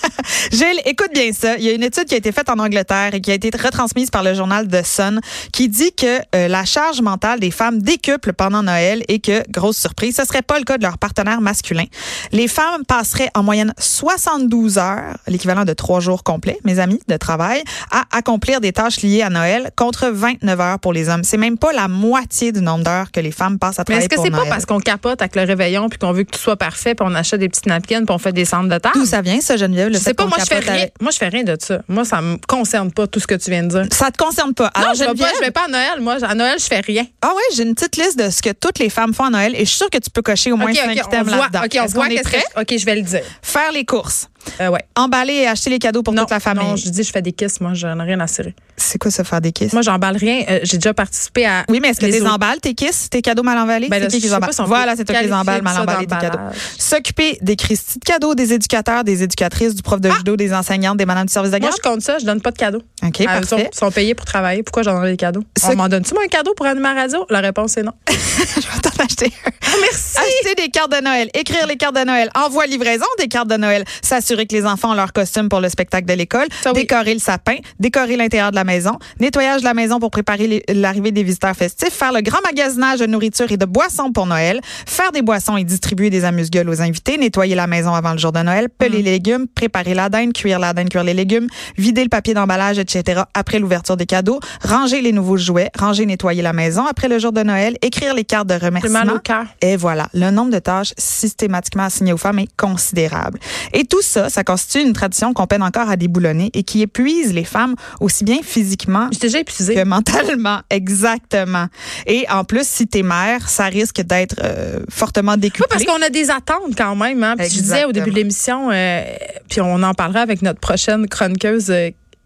Gilles, 0.52 0.82
écoute 0.86 1.12
bien 1.14 1.32
ça. 1.32 1.56
Il 1.58 1.64
y 1.64 1.70
a 1.70 1.74
une 1.74 1.84
étude 1.84 2.06
qui 2.06 2.16
a 2.16 2.18
été 2.18 2.32
faite 2.32 2.50
en 2.50 2.58
Angleterre 2.58 3.14
et 3.14 3.22
qui 3.22 3.30
a 3.30 3.36
été 3.36 3.52
retransmise 3.56 4.10
par 4.10 4.24
le 4.24 4.34
journal 4.34 4.68
The 4.68 4.84
Sun 4.84 5.22
qui 5.54 5.70
dit 5.70 5.94
que 5.94 6.20
euh, 6.36 6.48
la 6.48 6.66
charge 6.66 7.02
mentale 7.02 7.40
des 7.40 7.52
femmes 7.52 7.84
décuple 7.84 8.34
pendant 8.34 8.64
Noël 8.64 9.04
et 9.10 9.20
que, 9.20 9.44
grosse 9.52 9.78
surprise, 9.78 10.16
ce 10.16 10.26
serait 10.26 10.42
pas 10.42 10.58
le 10.58 10.66
cas 10.66 10.80
de 10.80 10.84
leur 10.84 10.98
partenaire 10.98 11.40
masculin. 11.40 11.86
Les 12.32 12.48
femmes 12.48 12.84
passeraient 12.84 13.30
en 13.36 13.44
moyenne 13.44 13.72
72 13.78 14.80
heures, 14.80 15.18
l'équivalent 15.28 15.66
de 15.66 15.74
trois 15.74 16.00
jours 16.00 16.24
complets, 16.24 16.58
mes 16.64 16.80
amis, 16.80 17.00
de 17.08 17.18
travail, 17.18 17.62
à 17.92 18.06
accomplir 18.12 18.60
des 18.60 18.74
tâches 18.74 19.02
liées 19.02 19.22
à 19.22 19.30
Noël 19.30 19.70
contre 19.76 20.08
29 20.08 20.60
heures 20.60 20.80
pour 20.80 20.94
les 20.94 21.10
hommes. 21.10 21.24
C'est 21.24 21.38
même 21.38 21.60
pas 21.60 21.74
la 21.74 21.88
moitié 21.88 22.52
du 22.52 22.62
nombre 22.62 22.86
d'heures 22.86 23.12
que 23.12 23.20
les 23.20 23.32
femmes 23.32 23.60
passent 23.60 23.78
à 23.78 23.84
Mais 23.84 23.94
travailler 23.94 24.08
est-ce 24.08 24.16
que 24.16 24.24
c'est 24.24 24.32
pas 24.32 24.50
parce 24.50 24.66
qu'on 24.66 24.80
capote 24.80 25.22
avec 25.22 25.36
le 25.36 25.44
réveillon 25.44 25.90
puis 25.90 26.00
qu'on 26.00 26.12
veut 26.12 26.24
que 26.24 26.39
soit 26.40 26.56
parfait, 26.58 26.96
puis 26.96 27.06
on 27.10 27.14
achète 27.16 27.40
des 27.40 27.50
petites 27.50 27.66
napkins, 27.66 28.04
puis 28.06 28.14
on 28.16 28.18
fait 28.18 28.32
des 28.34 28.46
centres 28.46 28.70
de 28.70 28.78
table. 28.78 28.96
D'où 28.96 29.06
ça 29.06 29.22
vient, 29.22 29.40
ça, 29.42 29.58
Geneviève? 29.58 29.88
Le 29.90 29.94
Je 29.96 30.00
fait 30.00 30.06
sais 30.10 30.14
pas, 30.14 30.26
moi 30.26 30.38
je 30.40 30.46
fais 30.46 30.60
rien. 30.60 30.88
Moi 31.02 31.12
je 31.12 31.18
fais 31.18 31.28
rien 31.28 31.44
de 31.44 31.58
ça. 31.60 31.80
Moi 31.88 32.06
ça 32.06 32.22
me 32.22 32.38
concerne 32.48 32.92
pas 32.92 33.08
tout 33.08 33.20
ce 33.20 33.28
que 33.28 33.36
tu 33.36 33.50
viens 33.52 33.64
de 33.64 33.68
dire. 33.70 33.86
Ça 33.92 34.12
te 34.12 34.18
concerne 34.24 34.54
pas. 34.54 34.72
non, 34.76 34.82
Alors, 34.82 34.94
vais, 34.96 35.06
Geneviève- 35.06 35.28
je 35.40 35.46
vais 35.46 35.52
pas 35.52 35.66
à 35.66 35.68
Noël. 35.68 36.00
Moi, 36.02 36.18
à 36.24 36.36
Noël, 36.36 36.58
je 36.60 36.66
fais 36.66 36.80
rien. 36.80 37.06
Ah 37.22 37.30
ouais, 37.36 37.56
j'ai 37.56 37.64
une 37.64 37.76
petite 37.76 37.98
liste 37.98 38.18
de 38.20 38.30
ce 38.30 38.42
que 38.42 38.52
toutes 38.52 38.80
les 38.80 38.90
femmes 38.90 39.14
font 39.14 39.26
à 39.26 39.30
Noël 39.30 39.54
et 39.56 39.60
je 39.60 39.66
suis 39.66 39.78
sûre 39.78 39.90
que 39.90 39.98
tu 39.98 40.10
peux 40.10 40.22
cocher 40.22 40.52
au 40.52 40.58
moins 40.58 40.72
OK, 40.72 40.78
cinq 40.78 40.92
OK, 40.92 41.04
on 41.06 41.10
items 41.16 41.34
voit, 41.34 41.38
là-dedans. 41.52 41.62
OK, 41.66 41.78
on 41.82 41.86
voit 41.88 42.06
qu'on 42.08 42.12
est 42.16 42.22
prêt? 42.24 42.44
je- 42.56 42.62
OK, 42.62 42.78
je 42.78 42.86
vais 42.86 42.96
le 42.96 43.02
dire. 43.02 43.22
Faire 43.42 43.72
les 43.72 43.86
courses. 43.86 44.28
Euh, 44.62 44.70
ouais. 44.70 44.84
Emballer 44.96 45.34
et 45.34 45.48
acheter 45.48 45.70
les 45.70 45.80
cadeaux 45.80 46.02
pour 46.04 46.14
Non, 46.14 46.22
toute 46.24 46.32
la 46.32 46.40
famille. 46.40 46.66
non, 46.66 46.76
je 46.76 46.90
dis 46.90 47.04
je 47.04 47.12
fais 47.12 47.22
des 47.22 47.32
kisses, 47.34 47.60
moi, 47.62 47.72
j'en 47.74 48.00
ai 48.00 48.04
rien 48.04 48.20
à 48.20 48.28
cirer. 48.28 48.56
C'est 48.78 48.98
quoi 48.98 49.12
ça, 49.12 49.24
faire 49.24 49.42
des 49.42 49.52
kisses? 49.52 49.74
Moi, 49.74 49.82
j'emballe 49.82 50.16
rien. 50.18 50.44
Euh, 50.50 50.60
J'ai 50.64 50.78
déjà 50.78 50.94
participé 50.94 51.46
à. 51.46 51.66
oui, 51.70 51.80
mais 51.82 51.90
est-ce 51.90 52.00
que 52.00 52.06
tu 52.06 52.12
les 52.12 52.26
emballes, 52.26 52.60
tes 52.62 52.74
kisses, 52.74 53.10
tes 53.10 53.22
cadeaux 53.22 53.44
mal 53.44 53.58
emballés? 53.58 53.90
Ben 53.90 54.02
c'est 54.10 54.18
qui 54.20 54.28
les 54.28 54.34
emballe? 54.34 54.52
Voilà, 54.66 54.96
c'est 54.96 55.04
toi 55.06 55.16
qui 55.20 55.26
les 55.26 55.34
emballes, 55.34 55.62
mal 55.62 55.78
emballés, 55.82 56.08
tes 56.08 56.18
cadeaux. 56.18 56.40
S'occuper 56.78 57.38
des 57.42 57.56
Christy 57.56 58.00
de 58.00 58.06
cadeaux, 58.06 58.36
des 58.36 58.54
éducateurs, 58.54 59.04
des 59.04 59.24
éducatrices, 59.24 59.76
du 59.76 59.82
prof 59.82 60.00
de 60.00 60.10
judo, 60.10 60.36
des 60.36 60.54
enseignantes, 60.54 60.98
des 60.98 61.06
madames 61.06 61.26
du 61.28 61.34
service 61.34 61.52
de 61.52 61.58
Ah! 61.58 61.60
Moi, 61.60 61.72
je 61.76 61.82
compte 61.90 62.02
ça, 62.02 62.18
je 62.20 62.26
donne 62.26 62.42
pas 62.42 62.52
de 62.52 62.58
cadeaux. 62.58 62.82
OK, 63.04 63.16
Ah, 63.28 63.40
eux 63.40 63.42
parfait. 63.42 63.56
autres 63.68 63.78
sont 63.78 63.92
payés 63.92 64.16
pour 64.16 64.26
travailler. 64.26 64.64
Pourquoi 64.64 64.84
j'en 64.84 64.94
donnerais 64.94 65.12
des 65.12 65.18
cadeaux? 65.18 65.44
On 65.66 65.76
m'en 65.76 65.90
donne-tu, 65.90 66.14
moi, 66.14 66.24
un 66.24 66.28
cadeau 66.30 66.54
pour 66.56 66.66
animer 66.66 66.84
la 66.88 66.94
radio? 66.94 67.26
La 67.30 67.40
réponse 67.42 67.76
est 67.78 67.84
non. 67.84 67.92
Je 68.10 68.14
vais 68.62 68.80
t'en 68.82 69.04
acheter 69.04 69.32
un. 69.46 69.52
Merci. 69.82 70.18
Acheter 70.18 70.56
des 70.56 70.70
cartes 70.70 70.92
de 70.92 71.04
Noël, 71.04 71.30
écrire 71.34 71.68
les 71.68 71.76
cartes 71.76 71.96
de 71.96 72.06
Noël, 72.06 72.30
envoi 72.36 72.66
livraison 72.66 73.06
des 73.20 73.28
cartes 73.28 73.50
de 73.50 73.58
Noël, 73.58 73.84
s'assurer 74.30 74.46
que 74.46 74.56
les 74.56 74.66
enfants 74.66 74.92
ont 74.92 74.96
leur 74.96 75.12
costume 75.12 75.50
pour 75.50 75.60
le 75.60 75.70
spectacle 75.70 76.06
de 76.06 76.14
l'école, 76.14 76.46
Ça, 76.62 76.72
oui. 76.72 76.82
décorer 76.82 77.14
le 77.16 77.20
sapin, 77.20 77.56
décorer 77.80 78.16
l'intérieur 78.16 78.52
de 78.52 78.56
la 78.56 78.64
maison, 78.64 78.92
nettoyage 79.20 79.62
de 79.62 79.66
la 79.66 79.74
maison 79.74 80.00
pour 80.00 80.12
préparer 80.12 80.48
les- 80.48 80.64
l'arrivée 80.70 81.12
des 81.12 81.24
visiteurs 81.24 81.56
festifs, 81.56 81.94
faire 81.94 82.12
le 82.14 82.22
grand 82.22 82.38
magasinage 82.46 83.00
de 83.00 83.08
nourriture 83.08 83.52
et 83.52 83.58
de 83.58 83.66
boissons 83.66 84.12
pour 84.12 84.28
Noël, 84.28 84.62
faire 84.86 85.12
des 85.12 85.22
boissons 85.24 85.58
et 85.58 85.64
distribuer 85.64 86.10
des 86.12 86.26
amuse-gueules 86.26 86.70
aux 86.70 86.82
invités, 86.82 87.18
nettoyer 87.18 87.56
la 87.56 87.66
maison 87.66 87.94
avant 87.94 88.12
le 88.12 88.20
jour 88.20 88.32
de 88.32 88.40
Noël, 88.40 88.70
peler 88.70 89.02
les 89.02 89.12
légumes, 89.12 89.48
préparer 89.48 89.94
la 89.96 90.10
dinde, 90.10 90.34
cuire 90.34 90.60
la 90.60 90.74
dinde, 90.74 90.90
cuire 90.90 91.04
les 91.04 91.14
légumes, 91.16 91.48
vider 91.78 92.04
le 92.04 92.10
papier 92.10 92.34
d'emballage, 92.36 92.78
etc. 92.78 93.22
après 93.34 93.58
l'ouverture 93.58 93.98
des 93.98 94.06
cadeaux, 94.06 94.40
ranger 94.64 95.02
les 95.02 95.12
nouveaux 95.12 95.38
jouets, 95.38 95.72
ranger, 95.78 96.06
nettoyer 96.06 96.42
la 96.44 96.54
maison 96.54 96.86
après 96.86 97.08
le 97.08 97.18
jour 97.18 97.32
de 97.32 97.42
Noël, 97.42 97.78
écrire 97.82 98.14
les 98.14 98.26
cartes 98.26 98.48
de 98.48 98.58
J'ai 98.60 98.66
remerciement. 98.68 99.06
mal 99.06 99.12
au 99.16 99.20
cœur. 99.20 99.46
Et 99.62 99.76
voilà, 99.76 100.08
le 100.14 100.30
nombre 100.30 100.52
de 100.52 100.60
tâches 100.60 100.94
systématiquement 100.98 101.84
assignées 101.84 102.14
aux 102.14 102.18
femmes 102.18 102.40
est 102.40 102.50
considérable. 102.58 103.40
Et 103.74 103.86
tout 103.86 104.02
ça, 104.02 104.19
ça 104.28 104.44
constitue 104.44 104.82
une 104.82 104.94
tradition 104.94 105.34
qu'on 105.34 105.48
peine 105.48 105.64
encore 105.64 105.90
à 105.90 105.96
déboulonner 105.96 106.50
et 106.54 106.64
qui 106.64 106.82
épuise 106.82 107.34
les 107.34 107.44
femmes 107.46 107.76
aussi 108.00 108.24
bien 108.24 108.40
physiquement 108.44 109.08
déjà 109.22 109.44
que 109.44 109.84
mentalement. 109.86 110.60
Exactement. 110.70 111.68
Et 112.06 112.26
en 112.30 112.44
plus, 112.44 112.68
si 112.68 112.88
t'es 112.88 113.04
mère, 113.04 113.48
ça 113.50 113.66
risque 113.66 114.02
d'être 114.02 114.36
euh, 114.44 114.80
fortement 114.90 115.34
Oui, 115.34 115.40
décuplé. 115.40 115.68
parce 115.70 115.84
qu'on 115.86 116.02
a 116.02 116.10
des 116.10 116.30
attentes 116.30 116.76
quand 116.78 116.96
même. 116.96 117.24
Hein? 117.24 117.36
Puis 117.38 117.50
je 117.50 117.62
disais 117.62 117.86
au 117.86 117.92
début 117.92 118.10
de 118.10 118.16
l'émission, 118.16 118.70
euh, 118.72 119.04
puis 119.50 119.62
on 119.62 119.82
en 119.84 119.94
parlera 119.94 120.22
avec 120.22 120.42
notre 120.42 120.60
prochaine 120.60 121.08
chroniqueuse. 121.08 121.72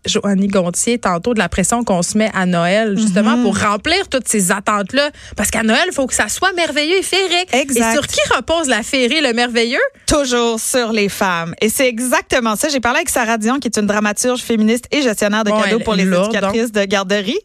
Joannie 0.06 0.48
Gontier, 0.48 1.00
tantôt 1.00 1.34
de 1.34 1.40
la 1.40 1.50
pression 1.50 1.84
qu'on 1.84 2.02
se 2.02 2.18
met 2.18 2.30
à 2.34 2.46
Noël, 2.46 2.98
justement, 2.98 3.38
Mhm. 3.38 3.44
pour 3.44 3.58
remplir 3.60 4.08
toutes 4.10 4.28
ces 4.28 4.52
attentes-là. 4.52 5.12
Parce 5.36 5.50
qu'à 5.50 5.64
Noël, 5.64 5.84
il 5.88 5.94
faut 5.94 6.08
que 6.08 6.14
ça 6.14 6.28
soit 6.30 6.52
merveilleux 6.54 6.98
et 6.98 7.04
féerique. 7.04 7.54
Exact. 7.54 7.92
Et 7.92 7.94
sur 7.94 8.08
qui 8.08 8.20
repose 8.36 8.68
la 8.68 8.84
féerie, 8.84 9.22
le 9.22 9.34
merveilleux? 9.34 9.80
toujours 10.06 10.60
sur 10.60 10.92
les 10.92 11.10
femmes. 11.10 11.56
Et 11.60 11.70
c'est 11.70 11.88
exactement 11.88 12.56
ça. 12.56 12.70
J'ai 12.70 12.80
parlé 12.80 12.98
avec 12.98 13.10
Sarah 13.10 13.38
Dion, 13.40 13.58
qui 13.60 13.68
est 13.68 13.78
une 13.80 13.88
dramaturge 13.88 14.42
féministe 14.42 14.86
et 14.92 15.02
gestionnaire 15.02 15.44
de 15.44 15.50
Bon, 15.50 15.60
cadeaux 15.60 15.80
pour 15.80 15.96
les 15.96 16.06
lourde, 16.06 16.26
éducatrices 16.32 16.72
de 16.72 16.84
garderie. 16.86 17.40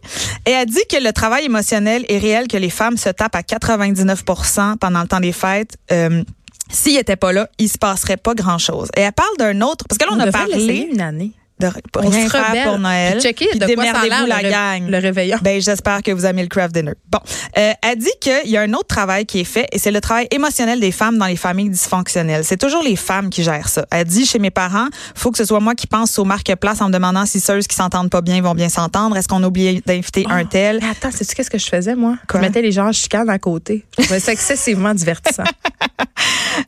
Et 0.44 0.50
elle 0.50 0.66
dit 0.66 0.82
que 0.90 1.02
le 1.02 1.12
travail 1.12 1.46
émotionnel 1.46 2.04
est 2.08 2.18
réel, 2.18 2.46
que 2.46 2.58
les 2.58 2.68
femmes 2.68 2.98
se 2.98 3.08
tapent 3.08 3.36
à 3.36 3.42
99% 3.42 4.76
pendant 4.76 5.00
le 5.00 5.08
temps 5.08 5.20
des 5.20 5.32
fêtes. 5.32 5.76
Euh, 5.92 6.22
S'ils 6.70 6.96
n'étaient 6.96 7.16
pas 7.16 7.32
là, 7.32 7.48
il 7.58 7.68
se 7.70 7.78
passerait 7.78 8.18
pas 8.18 8.34
grand-chose. 8.34 8.88
Et 8.94 9.00
elle 9.00 9.12
parle 9.12 9.34
d'un 9.38 9.62
autre... 9.62 9.86
Parce 9.88 9.96
que 9.96 10.04
là, 10.04 10.10
on, 10.14 10.20
a 10.20 10.26
devrait 10.26 10.44
l'essayer 10.48 10.80
parlé 10.82 10.88
une 10.92 11.00
année. 11.00 11.32
De 11.60 11.68
On 11.96 12.08
rien 12.08 12.24
se 12.24 12.30
faire 12.30 12.64
pour 12.64 12.78
Noël. 12.78 13.14
Puis 13.14 13.22
checker 13.22 13.46
puis 13.50 13.58
de 13.58 13.64
quoi 13.66 13.84
démerdez-vous 13.84 14.26
la 14.26 14.42
le 14.42 14.50
gang. 14.50 14.88
le 14.88 14.98
réveillon. 14.98 15.38
Ben, 15.42 15.60
j'espère 15.60 16.02
que 16.02 16.10
vous 16.10 16.26
aimez 16.26 16.42
le 16.42 16.48
craft 16.48 16.74
dinner. 16.74 16.92
Bon, 17.10 17.18
euh, 17.56 17.72
elle 17.82 17.98
dit 17.98 18.10
qu'il 18.20 18.50
y 18.50 18.56
a 18.56 18.62
un 18.62 18.72
autre 18.72 18.86
travail 18.86 19.26
qui 19.26 19.40
est 19.40 19.44
fait 19.44 19.66
et 19.72 19.78
c'est 19.78 19.90
le 19.90 20.00
travail 20.00 20.28
émotionnel 20.30 20.80
des 20.80 20.92
femmes 20.92 21.18
dans 21.18 21.26
les 21.26 21.36
familles 21.36 21.70
dysfonctionnelles. 21.70 22.44
C'est 22.44 22.56
toujours 22.56 22.82
les 22.82 22.96
femmes 22.96 23.30
qui 23.30 23.42
gèrent 23.42 23.68
ça. 23.68 23.86
Elle 23.90 24.06
dit 24.06 24.26
chez 24.26 24.38
mes 24.38 24.50
parents, 24.50 24.88
faut 25.14 25.30
que 25.30 25.38
ce 25.38 25.44
soit 25.44 25.60
moi 25.60 25.74
qui 25.74 25.86
pense 25.86 26.18
aux 26.18 26.24
marque-place 26.24 26.80
en 26.80 26.88
me 26.88 26.92
demandant 26.92 27.26
si 27.26 27.40
ceux 27.40 27.60
qui 27.60 27.74
s'entendent 27.76 28.10
pas 28.10 28.20
bien 28.20 28.40
vont 28.40 28.54
bien 28.54 28.68
s'entendre. 28.68 29.16
Est-ce 29.16 29.28
qu'on 29.28 29.42
a 29.42 29.46
oublié 29.46 29.82
d'inviter 29.84 30.26
un 30.28 30.44
tel? 30.44 30.78
Mais 30.80 30.88
attends, 30.90 31.10
sais-tu 31.10 31.34
qu'est-ce 31.34 31.50
que 31.50 31.58
je 31.58 31.66
faisais, 31.66 31.94
moi? 31.94 32.16
Quoi? 32.28 32.40
Je 32.40 32.46
mettais 32.46 32.62
les 32.62 32.72
gens 32.72 32.88
en 32.88 32.92
chicane 32.92 33.28
à 33.28 33.38
côté. 33.38 33.84
Je 33.98 34.04
trouvais 34.04 34.20
ça 34.20 34.32
excessivement 34.32 34.94
divertissant. 34.94 35.44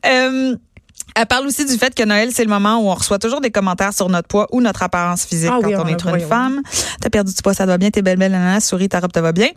Euh, 0.07 0.55
elle 1.21 1.27
parle 1.27 1.47
aussi 1.47 1.65
du 1.65 1.77
fait 1.77 1.95
que 1.95 2.03
Noël, 2.05 2.31
c'est 2.33 2.45
le 2.45 2.51
moment 2.51 2.79
où 2.79 2.89
on 2.89 2.95
reçoit 2.95 3.19
toujours 3.19 3.41
des 3.41 3.51
commentaires 3.51 3.93
sur 3.93 4.09
notre 4.09 4.27
poids 4.29 4.47
ou 4.53 4.61
notre 4.61 4.83
apparence 4.83 5.25
physique 5.25 5.51
Ah 5.53 5.59
quand 5.61 5.69
oui, 5.69 5.77
on 5.77 5.83
on 5.83 5.87
est 5.89 6.03
une 6.05 6.11
oui. 6.13 6.21
femme. 6.29 6.61
T'as 7.01 7.11
perdu 7.11 7.33
du 7.35 7.43
poids, 7.43 7.55
ça 7.55 7.67
va 7.67 7.77
bien, 7.79 7.91
t'es 7.91 8.03
belle, 8.03 8.19
belle, 8.19 8.33
nanana, 8.33 8.61
souris, 8.61 8.89
ta 8.89 9.01
robe, 9.01 9.13
te 9.13 9.19
va 9.21 9.33
bien. 9.33 9.49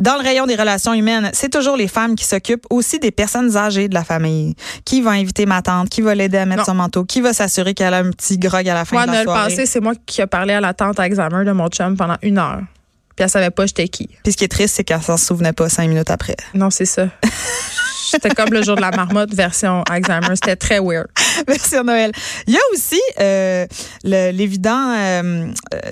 Dans 0.00 0.16
le 0.16 0.22
rayon 0.22 0.46
des 0.46 0.56
relations 0.56 0.92
humaines, 0.94 1.30
c'est 1.32 1.48
toujours 1.50 1.76
les 1.76 1.88
femmes 1.88 2.14
qui 2.16 2.24
s'occupent 2.24 2.66
aussi 2.70 2.98
des 2.98 3.10
personnes 3.10 3.56
âgées 3.56 3.88
de 3.88 3.94
la 3.94 4.04
famille. 4.04 4.54
Qui 4.84 5.00
va 5.00 5.10
inviter 5.12 5.46
ma 5.46 5.62
tante? 5.62 5.88
Qui 5.88 6.00
va 6.02 6.14
l'aider 6.14 6.38
à 6.38 6.46
mettre 6.46 6.60
Non. 6.60 6.64
son 6.66 6.74
manteau? 6.74 7.04
Qui 7.04 7.20
va 7.20 7.32
s'assurer 7.32 7.74
qu'elle 7.74 7.94
a 7.94 7.98
un 7.98 8.10
petit 8.10 8.38
grog 8.38 8.68
à 8.68 8.74
la 8.74 8.84
fin 8.84 8.96
Moi, 8.96 9.06
de 9.06 9.12
la 9.12 9.22
soirée? 9.22 9.50
passé, 9.50 9.66
c'est 9.66 9.80
moi 9.80 9.92
qui 10.06 10.20
ai 10.20 10.26
parlé 10.26 10.54
à 10.54 10.60
la 10.60 10.74
tante 10.74 10.98
à 10.98 11.06
examen 11.06 11.44
de 11.44 11.52
mon 11.52 11.68
chum 11.68 11.96
pendant 11.96 12.16
une 12.22 12.38
heure. 12.38 12.60
Puis 13.14 13.24
elle 13.24 13.28
savait 13.30 13.50
pas 13.50 13.66
j'étais 13.66 13.88
qui. 13.88 14.08
Puis 14.24 14.32
ce 14.32 14.36
qui 14.38 14.44
est 14.44 14.48
triste, 14.48 14.74
c'est 14.76 14.84
qu'elle 14.84 15.02
s'en 15.02 15.16
souvenait 15.18 15.52
pas 15.52 15.68
cinq 15.68 15.86
minutes 15.88 16.10
après. 16.10 16.36
Non, 16.54 16.70
c'est 16.70 16.86
ça. 16.86 17.06
C'était 18.10 18.30
comme 18.30 18.52
le 18.52 18.62
jour 18.62 18.76
de 18.76 18.80
la 18.80 18.90
marmotte 18.90 19.32
version 19.34 19.82
Alzheimer. 19.90 20.34
C'était 20.34 20.56
très 20.56 20.78
weird. 20.80 21.06
Merci 21.48 21.74
Noël. 21.84 22.12
Il 22.46 22.54
y 22.54 22.56
a 22.56 22.60
aussi 22.72 23.00
euh, 23.20 23.66
l'évident 24.04 24.94
euh, 24.96 25.46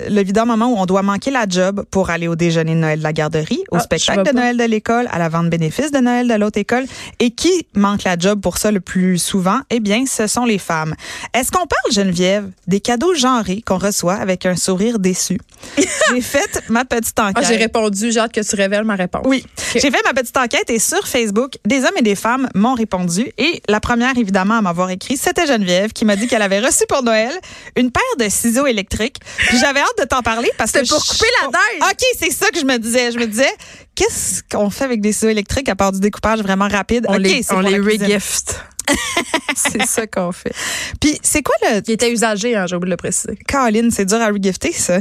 l'évident 0.07 0.45
moment 0.45 0.67
où 0.73 0.77
on 0.77 0.85
doit 0.85 1.01
manquer 1.01 1.31
la 1.31 1.45
job 1.47 1.83
pour 1.89 2.09
aller 2.09 2.27
au 2.27 2.35
déjeuner 2.35 2.73
de 2.75 2.79
Noël 2.79 2.99
de 2.99 3.03
la 3.03 3.13
garderie, 3.13 3.63
au 3.71 3.77
Ah, 3.77 3.79
spectacle 3.79 4.23
de. 4.23 4.31
Noël 4.35 4.57
de 4.57 4.63
l'école, 4.63 5.07
à 5.11 5.19
la 5.19 5.29
vente 5.29 5.49
bénéfice 5.49 5.91
de 5.91 5.99
Noël 5.99 6.27
de 6.27 6.33
l'autre 6.35 6.59
école. 6.59 6.85
Et 7.19 7.31
qui 7.31 7.67
manque 7.75 8.03
la 8.03 8.17
job 8.17 8.41
pour 8.41 8.57
ça 8.57 8.71
le 8.71 8.79
plus 8.81 9.17
souvent? 9.17 9.59
Eh 9.69 9.79
bien, 9.79 10.05
ce 10.05 10.27
sont 10.27 10.45
les 10.45 10.57
femmes. 10.59 10.93
Est-ce 11.33 11.51
qu'on 11.51 11.65
parle, 11.67 11.91
Geneviève, 11.91 12.49
des 12.67 12.79
cadeaux 12.79 13.13
genrés 13.15 13.61
qu'on 13.65 13.77
reçoit 13.77 14.15
avec 14.15 14.45
un 14.45 14.55
sourire 14.55 14.99
déçu? 14.99 15.39
J'ai 15.77 16.21
fait 16.21 16.61
ma 16.69 16.85
petite 16.85 17.15
Ah, 17.19 17.29
enquête. 17.29 17.45
j'ai 17.47 17.55
répondu. 17.55 18.11
J'ai 18.11 18.19
hâte 18.19 18.31
que 18.33 18.41
tu 18.41 18.55
révèles 18.55 18.83
ma 18.83 18.95
réponse. 18.95 19.21
Oui. 19.25 19.45
J'ai 19.73 19.79
fait 19.91 20.03
ma 20.03 20.13
petite 20.13 20.35
enquête 20.37 20.69
et 20.69 20.79
sur 20.79 21.07
Facebook, 21.07 21.53
des 21.65 21.79
hommes 21.83 21.91
et 21.97 22.00
des 22.01 22.15
femmes 22.15 22.49
m'ont 22.55 22.73
répondu. 22.73 23.31
Et 23.37 23.61
la 23.67 23.79
première, 23.79 24.17
évidemment, 24.17 24.57
à 24.57 24.61
m'avoir 24.61 24.89
écrit, 24.89 25.17
c'était 25.17 25.45
Geneviève 25.47 25.91
qui 25.93 26.05
m'a 26.05 26.15
dit 26.15 26.27
qu'elle 26.27 26.41
avait 26.41 26.59
reçu 26.59 26.83
pour 26.87 27.03
Noël 27.03 27.31
une 27.75 27.91
paire 27.91 28.01
de 28.19 28.29
ciseaux 28.29 28.65
électriques. 28.67 29.17
Puis 29.47 29.57
j'avais 29.57 29.79
hâte 29.79 29.97
de 29.99 30.05
t'en 30.05 30.21
parler 30.21 30.49
parce 30.57 30.71
que. 30.71 30.79
Pour 30.87 31.03
je- 31.03 31.09
couper 31.11 31.27
la 31.41 31.47
neige. 31.47 31.91
OK, 31.91 32.03
c'est 32.19 32.31
ça 32.31 32.49
que 32.49 32.59
je 32.59 32.65
me 32.65 32.77
disais. 32.77 33.11
Je 33.11 33.17
me 33.19 33.25
disais, 33.27 33.51
qu'est-ce 33.95 34.41
qu'on 34.51 34.69
fait 34.69 34.85
avec 34.85 35.01
des 35.01 35.11
ciseaux 35.13 35.29
électriques 35.29 35.69
à 35.69 35.75
part 35.75 35.91
du 35.91 35.99
découpage 35.99 36.39
vraiment 36.41 36.67
rapide? 36.67 37.05
On 37.09 37.15
OK, 37.15 37.19
les, 37.21 37.45
on 37.51 37.59
les 37.61 37.77
regift. 37.79 38.59
c'est 39.55 39.85
ça 39.85 40.07
qu'on 40.07 40.31
fait. 40.31 40.53
Puis 40.99 41.17
c'est 41.21 41.43
quoi 41.43 41.55
le. 41.63 41.81
Il 41.87 41.93
était 41.93 42.11
usagé, 42.11 42.55
hein, 42.55 42.65
j'ai 42.67 42.75
oublié 42.75 42.89
de 42.89 42.93
le 42.93 42.97
préciser. 42.97 43.37
Caroline, 43.47 43.91
c'est 43.91 44.05
dur 44.05 44.19
à 44.19 44.27
regifter, 44.27 44.71
ça. 44.73 44.99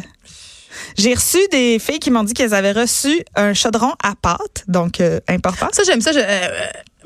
J'ai 0.96 1.14
reçu 1.14 1.38
des 1.50 1.78
filles 1.78 1.98
qui 1.98 2.10
m'ont 2.10 2.22
dit 2.24 2.34
qu'elles 2.34 2.54
avaient 2.54 2.72
reçu 2.72 3.22
un 3.34 3.54
chaudron 3.54 3.92
à 4.02 4.14
pâte, 4.20 4.64
donc 4.68 5.00
euh, 5.00 5.20
important. 5.28 5.68
Ça, 5.72 5.82
j'aime 5.84 6.00
ça. 6.00 6.12
Je- 6.12 6.18
euh, 6.20 6.48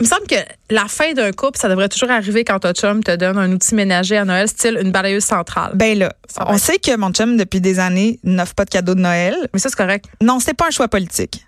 il 0.01 0.03
me 0.05 0.09
semble 0.09 0.27
que 0.27 0.35
la 0.71 0.87
fin 0.89 1.13
d'un 1.13 1.31
couple, 1.31 1.57
ça 1.57 1.69
devrait 1.69 1.89
toujours 1.89 2.11
arriver 2.11 2.43
quand 2.45 2.59
ton 2.59 2.73
chum 2.73 3.05
te 3.05 3.15
donne 3.15 3.39
un 3.39 3.51
outil 3.53 3.77
ménager 3.77 4.17
à 4.17 4.25
Noël, 4.25 4.49
style 4.49 4.77
une 4.83 4.91
balayeuse 4.91 5.23
centrale. 5.25 5.71
Ben 5.77 5.97
là, 5.97 6.13
on 6.49 6.59
sait 6.59 6.79
que 6.79 6.97
mon 6.97 7.13
chum, 7.13 7.37
depuis 7.37 7.61
des 7.61 7.79
années, 7.79 8.19
n'offre 8.25 8.55
pas 8.55 8.65
de 8.65 8.71
cadeau 8.71 8.95
de 8.97 9.01
Noël. 9.01 9.37
Mais 9.53 9.61
ça, 9.61 9.69
c'est 9.69 9.77
correct. 9.77 10.07
Non, 10.21 10.41
c'est 10.41 10.55
pas 10.55 10.67
un 10.67 10.71
choix 10.71 10.89
politique. 10.89 11.47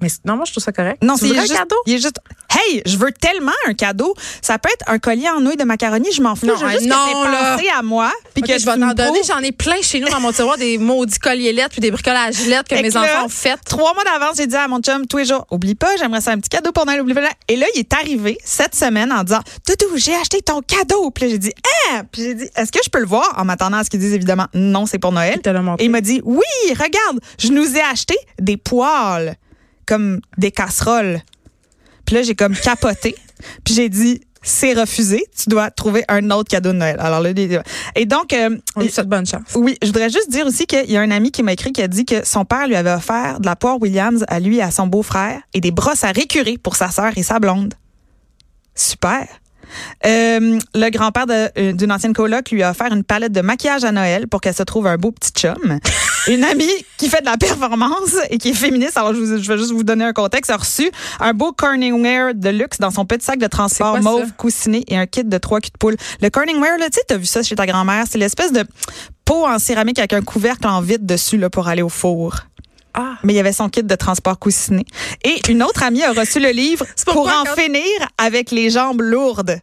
Mais 0.00 0.08
non, 0.24 0.36
moi, 0.36 0.44
je 0.44 0.52
trouve 0.52 0.64
ça 0.64 0.72
correct. 0.72 1.02
Non, 1.02 1.16
c'est 1.16 1.30
un 1.30 1.46
cadeau? 1.46 1.76
Il 1.86 1.94
est 1.94 1.98
juste, 1.98 2.18
hey, 2.50 2.82
je 2.84 2.96
veux 2.96 3.12
tellement 3.12 3.52
un 3.66 3.74
cadeau. 3.74 4.14
Ça 4.40 4.58
peut 4.58 4.68
être 4.72 4.84
un 4.88 4.98
collier 4.98 5.28
en 5.28 5.40
nouilles 5.40 5.56
de 5.56 5.64
macaroni, 5.64 6.10
je 6.12 6.20
m'en 6.20 6.34
fous. 6.34 6.46
Non, 6.46 6.56
je 6.56 6.64
veux 6.64 6.70
juste 6.72 6.86
non, 6.86 6.96
que 6.96 7.30
là. 7.30 7.56
pensé 7.56 7.68
à 7.68 7.82
moi. 7.82 8.10
Puis 8.34 8.42
Ok, 8.42 8.48
que 8.48 8.58
je 8.58 8.66
vais 8.66 8.78
t'en 8.78 8.94
donner. 8.94 9.20
J'en 9.26 9.38
ai 9.38 9.52
plein 9.52 9.80
chez 9.80 10.00
nous 10.00 10.08
dans 10.08 10.20
mon 10.20 10.32
tiroir, 10.32 10.58
des 10.58 10.78
maudits 10.78 11.18
colliers 11.18 11.52
lettres 11.52 11.70
puis 11.70 11.80
des 11.80 11.90
bricolages 11.90 12.44
lettres 12.46 12.68
que 12.68 12.76
Fait 12.76 12.82
mes 12.82 12.90
que 12.90 12.98
enfants 12.98 13.26
ont 13.26 13.28
fait. 13.28 13.56
Trois 13.64 13.94
mois 13.94 14.04
d'avance, 14.04 14.36
j'ai 14.36 14.46
dit 14.46 14.56
à 14.56 14.66
mon 14.66 14.80
chum 14.80 15.06
tous 15.06 15.18
les 15.18 15.24
jours, 15.24 15.46
oublie 15.50 15.76
pas, 15.76 15.96
j'aimerais 15.96 16.20
ça 16.20 16.32
un 16.32 16.38
petit 16.38 16.48
cadeau 16.48 16.72
pour 16.72 16.84
Noël, 16.84 17.00
oublie 17.00 17.14
pas. 17.14 17.20
Et 17.48 17.56
là, 17.56 17.66
il 17.74 17.80
est 17.80 17.92
arrivé 17.92 18.38
cette 18.44 18.74
semaine 18.74 19.12
en 19.12 19.22
disant, 19.22 19.40
Toutou, 19.64 19.96
j'ai 19.96 20.14
acheté 20.14 20.42
ton 20.42 20.62
cadeau. 20.62 21.10
Puis 21.10 21.24
là, 21.26 21.30
j'ai 21.30 21.38
dit, 21.38 21.52
ah! 21.90 22.02
Puis 22.10 22.22
j'ai 22.22 22.34
dit, 22.34 22.48
est-ce 22.56 22.72
que 22.72 22.80
je 22.84 22.90
peux 22.90 23.00
le 23.00 23.06
voir? 23.06 23.32
En 23.36 23.44
m'attendant 23.44 23.78
à 23.78 23.84
ce 23.84 23.90
qu'ils 23.90 24.00
disent 24.00 24.14
évidemment, 24.14 24.46
non, 24.54 24.86
c'est 24.86 24.98
pour 24.98 25.12
Noël. 25.12 25.40
Il. 25.44 25.74
Et 25.78 25.84
il 25.84 25.90
m'a 25.90 26.00
dit, 26.00 26.20
oui, 26.24 26.42
regarde, 26.70 27.20
je 27.38 27.48
nous 27.48 27.76
ai 27.76 27.82
acheté 27.82 28.16
des 28.40 28.56
poêles, 28.56 29.36
comme 29.86 30.20
des 30.38 30.50
casseroles. 30.50 31.20
Puis 32.04 32.16
là, 32.16 32.22
j'ai 32.22 32.34
comme 32.34 32.54
capoté. 32.54 33.14
Puis 33.64 33.74
j'ai 33.74 33.88
dit, 33.88 34.20
c'est 34.42 34.74
refusé. 34.74 35.24
Tu 35.36 35.48
dois 35.48 35.70
trouver 35.70 36.04
un 36.08 36.30
autre 36.30 36.50
cadeau 36.50 36.72
de 36.72 36.78
Noël. 36.78 36.96
Alors 36.98 37.20
là, 37.20 37.30
et 37.94 38.06
donc, 38.06 38.32
euh, 38.32 38.56
On 38.76 38.80
lui 38.80 38.90
souhaite 38.90 39.08
bonne 39.08 39.26
chance. 39.26 39.42
oui, 39.54 39.76
je 39.80 39.86
voudrais 39.86 40.10
juste 40.10 40.30
dire 40.30 40.46
aussi 40.46 40.66
qu'il 40.66 40.90
y 40.90 40.96
a 40.96 41.00
un 41.00 41.10
ami 41.10 41.30
qui 41.30 41.42
m'a 41.42 41.52
écrit 41.52 41.72
qui 41.72 41.82
a 41.82 41.88
dit 41.88 42.04
que 42.04 42.26
son 42.26 42.44
père 42.44 42.66
lui 42.66 42.76
avait 42.76 42.92
offert 42.92 43.40
de 43.40 43.46
la 43.46 43.56
poire 43.56 43.80
Williams 43.80 44.24
à 44.28 44.40
lui 44.40 44.58
et 44.58 44.62
à 44.62 44.70
son 44.70 44.86
beau-frère 44.86 45.40
et 45.54 45.60
des 45.60 45.70
brosses 45.70 46.04
à 46.04 46.12
récurer 46.12 46.58
pour 46.58 46.76
sa 46.76 46.90
sœur 46.90 47.12
et 47.16 47.22
sa 47.22 47.38
blonde. 47.38 47.74
Super. 48.74 49.26
Euh, 50.06 50.58
le 50.74 50.90
grand-père 50.90 51.26
euh, 51.30 51.72
d'une 51.72 51.92
ancienne 51.92 52.12
coloc 52.12 52.50
lui 52.50 52.62
a 52.62 52.70
offert 52.70 52.92
une 52.92 53.04
palette 53.04 53.32
de 53.32 53.40
maquillage 53.40 53.84
à 53.84 53.92
Noël 53.92 54.26
pour 54.28 54.40
qu'elle 54.40 54.54
se 54.54 54.62
trouve 54.62 54.86
un 54.86 54.96
beau 54.96 55.12
petit 55.12 55.30
chum. 55.32 55.78
Une 56.28 56.44
amie 56.44 56.70
qui 56.98 57.08
fait 57.08 57.20
de 57.20 57.26
la 57.26 57.36
performance 57.36 58.14
et 58.30 58.38
qui 58.38 58.50
est 58.50 58.54
féministe, 58.54 58.96
alors 58.96 59.12
je, 59.12 59.18
vous- 59.18 59.42
je 59.42 59.48
vais 59.52 59.58
juste 59.58 59.72
vous 59.72 59.82
donner 59.82 60.04
un 60.04 60.12
contexte, 60.12 60.50
a 60.52 60.56
reçu 60.56 60.88
un 61.18 61.32
beau 61.34 61.50
Corningware 61.52 62.32
de 62.34 62.48
luxe 62.50 62.78
dans 62.78 62.92
son 62.92 63.04
petit 63.04 63.24
sac 63.26 63.40
de 63.40 63.46
transport 63.48 63.92
quoi 63.92 64.00
mauve 64.00 64.32
coussiné 64.36 64.84
et 64.86 64.96
un 64.96 65.06
kit 65.06 65.24
de 65.24 65.38
trois 65.38 65.60
culs 65.60 65.72
de 65.72 65.78
poule. 65.78 65.96
Le 66.20 66.30
Corningware, 66.30 66.76
tu 66.78 66.84
sais, 66.92 67.00
t'as 67.08 67.16
vu 67.16 67.26
ça 67.26 67.42
chez 67.42 67.56
ta 67.56 67.66
grand-mère, 67.66 68.04
c'est 68.08 68.18
l'espèce 68.18 68.52
de 68.52 68.62
pot 69.24 69.46
en 69.46 69.58
céramique 69.58 69.98
avec 69.98 70.12
un 70.12 70.22
couvercle 70.22 70.66
en 70.68 70.80
vitre 70.80 71.04
dessus 71.04 71.38
là, 71.38 71.50
pour 71.50 71.66
aller 71.66 71.82
au 71.82 71.88
four. 71.88 72.36
Ah. 72.94 73.14
Mais 73.22 73.32
il 73.32 73.36
y 73.36 73.40
avait 73.40 73.52
son 73.52 73.68
kit 73.68 73.82
de 73.82 73.94
transport 73.94 74.38
coussiné. 74.38 74.84
Et 75.24 75.40
une 75.50 75.62
autre 75.62 75.82
amie 75.82 76.02
a 76.02 76.12
reçu 76.12 76.40
le 76.40 76.50
livre 76.50 76.84
pour 77.06 77.26
en 77.28 77.44
quand- 77.44 77.54
finir 77.56 77.84
avec 78.18 78.50
les 78.50 78.70
jambes 78.70 79.00
lourdes. 79.00 79.58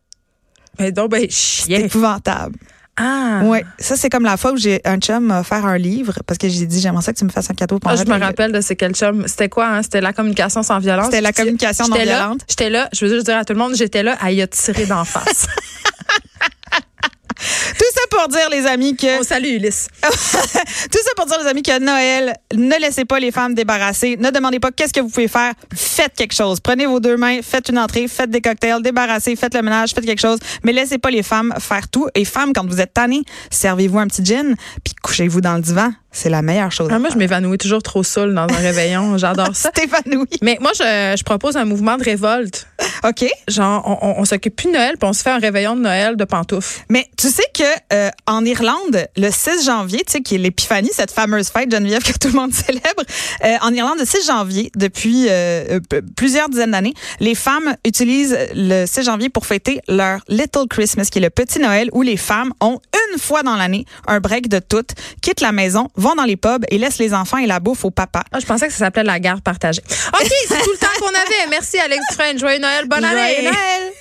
Mais 0.80 0.92
donc, 0.92 1.12
ben, 1.12 1.26
C'est 1.30 1.72
épouvantable. 1.74 2.56
Ah. 3.02 3.42
Oui, 3.44 3.60
ça 3.78 3.96
c'est 3.96 4.10
comme 4.10 4.24
la 4.26 4.36
fois 4.36 4.52
où 4.52 4.58
j'ai 4.58 4.82
un 4.84 4.98
chum 4.98 5.24
m'a 5.28 5.40
offert 5.40 5.66
un 5.66 5.78
livre 5.78 6.16
parce 6.28 6.38
que 6.38 6.50
j'ai 6.50 6.66
dit 6.66 6.82
j'aimerais 6.82 7.02
ça 7.02 7.14
que 7.14 7.18
tu 7.18 7.24
me 7.24 7.30
fasses 7.30 7.50
un 7.50 7.54
cadeau 7.54 7.80
pour 7.80 7.90
Ah, 7.90 7.96
je 7.96 8.04
me 8.04 8.20
rappelle 8.20 8.52
de 8.52 8.60
c'est 8.60 8.76
quel 8.76 8.94
chum. 8.94 9.26
C'était 9.26 9.48
quoi, 9.48 9.68
hein? 9.68 9.84
C'était 9.84 10.02
la 10.02 10.12
communication 10.12 10.64
sans 10.64 10.80
violence. 10.80 11.06
C'était 11.06 11.22
la 11.22 11.32
communication 11.32 11.88
non 11.88 11.96
violente. 11.96 12.42
J'étais 12.50 12.70
là, 12.70 12.90
je 12.92 13.06
veux 13.06 13.14
juste 13.14 13.26
dire 13.28 13.38
à 13.38 13.46
tout 13.46 13.54
le 13.54 13.60
monde, 13.60 13.74
j'étais 13.76 14.04
là 14.04 14.18
à 14.20 14.32
y 14.34 14.42
a 14.42 14.48
tiré 14.48 14.86
d'en 14.86 15.06
face. 15.06 15.48
Pour 18.10 18.28
dire 18.28 18.50
les 18.52 18.66
amis 18.66 18.96
que 18.96 19.20
On 19.20 19.24
salue 19.24 19.56
Ulysse. 19.56 19.88
tout 20.02 20.10
ça 20.12 21.12
pour 21.16 21.26
dire 21.26 21.38
les 21.44 21.48
amis 21.48 21.62
que 21.62 21.80
Noël, 21.80 22.36
ne 22.54 22.80
laissez 22.80 23.06
pas 23.06 23.20
les 23.20 23.32
femmes 23.32 23.54
débarrasser, 23.54 24.18
ne 24.18 24.30
demandez 24.32 24.60
pas 24.60 24.72
qu'est-ce 24.72 24.94
que 24.94 25.00
vous 25.00 25.10
pouvez 25.10 25.28
faire, 25.28 25.54
faites 25.76 26.14
quelque 26.16 26.34
chose. 26.34 26.60
Prenez 26.60 26.86
vos 26.86 27.00
deux 27.00 27.18
mains, 27.18 27.42
faites 27.42 27.70
une 27.70 27.80
entrée, 27.80 28.08
faites 28.08 28.30
des 28.30 28.42
cocktails, 28.42 28.82
débarrassez, 28.82 29.36
faites 29.36 29.54
le 29.54 29.62
ménage, 29.62 29.92
faites 29.94 30.06
quelque 30.06 30.22
chose, 30.22 30.40
mais 30.64 30.72
laissez 30.74 30.98
pas 30.98 31.12
les 31.12 31.24
femmes 31.24 31.54
faire 31.60 31.88
tout 31.88 32.08
et 32.16 32.26
femmes 32.26 32.54
quand 32.54 32.66
vous 32.68 32.82
êtes 32.82 32.94
tannées, 32.94 33.24
servez-vous 33.52 34.00
un 34.00 34.08
petit 34.08 34.26
gin 34.26 34.56
puis 34.84 34.94
couchez-vous 35.02 35.42
dans 35.42 35.56
le 35.56 35.62
divan, 35.62 35.92
c'est 36.12 36.30
la 36.30 36.42
meilleure 36.42 36.72
chose. 36.72 36.90
Ah, 36.92 36.98
moi, 36.98 37.10
je 37.12 37.18
m'évanouis 37.18 37.58
toujours 37.58 37.84
trop 37.84 38.04
seul 38.04 38.34
dans 38.34 38.44
un 38.44 38.58
réveillon. 38.58 39.18
J'adore 39.20 39.56
ça. 39.56 39.70
Stéphanoui. 39.70 40.28
Mais 40.42 40.58
moi, 40.60 40.72
je, 40.74 41.16
je 41.18 41.24
propose 41.24 41.56
un 41.56 41.66
mouvement 41.66 41.98
de 41.98 42.04
révolte. 42.04 42.68
OK. 43.04 43.26
Genre, 43.48 43.84
on, 43.86 44.08
on, 44.08 44.22
on 44.22 44.26
s'occupe 44.26 44.56
plus 44.56 44.68
de 44.70 44.74
Noël, 44.74 44.98
puis 45.00 45.08
on 45.08 45.14
se 45.14 45.22
fait 45.22 45.30
un 45.30 45.38
réveillon 45.38 45.76
de 45.76 45.82
Noël 45.82 46.16
de 46.16 46.24
pantoufles. 46.26 46.82
Mais 46.90 47.08
tu 47.16 47.28
sais 47.30 47.44
que 47.54 47.64
euh, 47.64 47.99
en 48.28 48.46
Irlande, 48.46 49.08
le 49.18 49.32
6 49.32 49.66
janvier, 49.66 50.04
tu 50.06 50.14
sais 50.14 50.22
qui 50.22 50.36
est 50.36 50.38
l'épiphanie, 50.38 50.90
cette 50.94 51.12
fameuse 51.12 51.50
fête 51.50 51.72
Geneviève 51.72 52.04
que 52.04 52.18
tout 52.18 52.30
le 52.30 52.34
monde 52.34 52.54
célèbre, 52.66 53.04
euh, 53.44 53.56
en 53.62 53.74
Irlande 53.74 54.00
le 54.00 54.06
6 54.06 54.26
janvier 54.26 54.72
depuis 54.76 55.28
euh, 55.30 55.80
euh, 55.94 56.02
plusieurs 56.16 56.50
dizaines 56.50 56.72
d'années, 56.72 56.94
les 57.20 57.36
femmes 57.36 57.76
utilisent 57.86 58.38
le 58.54 58.86
6 58.86 59.04
janvier 59.04 59.30
pour 59.30 59.46
fêter 59.46 59.82
leur 59.88 60.22
Little 60.28 60.68
Christmas 60.70 61.10
qui 61.12 61.20
est 61.20 61.22
le 61.22 61.30
petit 61.30 61.60
Noël 61.60 61.90
où 61.94 62.02
les 62.02 62.18
femmes 62.18 62.54
ont 62.62 62.80
une 63.14 63.20
fois 63.20 63.44
dans 63.44 63.56
l'année 63.56 63.86
un 64.08 64.20
break 64.20 64.48
de 64.48 64.60
toutes, 64.60 64.92
quittent 65.22 65.42
la 65.42 65.52
maison, 65.52 65.90
vont 65.96 66.16
dans 66.16 66.24
les 66.24 66.38
pubs 66.38 66.66
et 66.70 66.78
laissent 66.78 67.00
les 67.00 67.14
enfants 67.14 67.38
et 67.38 67.48
la 67.48 67.60
bouffe 67.60 67.86
au 67.86 67.92
papa. 67.92 68.24
Ah, 68.32 68.40
je 68.40 68.46
pensais 68.46 68.68
que 68.68 68.74
ça 68.74 68.80
s'appelait 68.80 69.04
la 69.04 69.20
garde 69.20 69.42
partagée. 69.42 69.82
OK, 69.88 70.32
c'est 70.48 70.62
tout 70.62 70.72
le 70.72 70.78
temps 70.78 70.88
qu'on 71.00 71.08
avait. 71.08 71.50
Merci, 71.50 71.80
Alex 71.80 72.02
Dufresne. 72.10 72.40
Joyeux 72.40 72.60
Noël. 72.60 72.86
Bonne 72.88 73.04
année. 73.04 73.36
Joyeux 73.36 73.44
Noël! 73.44 73.99